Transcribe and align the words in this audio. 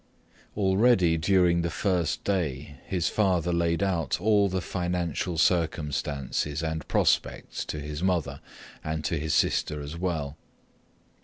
Already 0.57 1.15
during 1.15 1.61
the 1.61 1.69
first 1.69 2.23
day 2.23 2.77
his 2.87 3.07
father 3.07 3.53
laid 3.53 3.83
out 3.83 4.19
all 4.19 4.49
the 4.49 4.59
financial 4.59 5.37
circumstances 5.37 6.63
and 6.63 6.87
prospects 6.87 7.63
to 7.65 7.79
his 7.79 8.01
mother 8.01 8.41
and 8.83 9.03
to 9.05 9.19
his 9.19 9.35
sister 9.35 9.79
as 9.79 9.95
well. 9.95 10.37